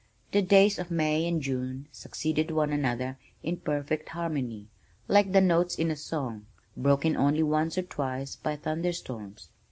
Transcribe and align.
The 0.31 0.41
days 0.41 0.79
of 0.79 0.89
May 0.89 1.27
and 1.27 1.39
June 1.43 1.85
succeeded 1.91 2.49
one 2.49 2.73
another 2.73 3.19
in 3.43 3.57
perfect 3.57 4.09
harmony 4.09 4.65
like 5.07 5.31
the 5.31 5.41
notes 5.41 5.75
in 5.75 5.91
a 5.91 5.95
song, 5.95 6.47
broken 6.75 7.15
only 7.15 7.43
once 7.43 7.77
or 7.77 7.83
twice 7.83 8.35
by 8.35 8.55
thunderstorms. 8.55 9.49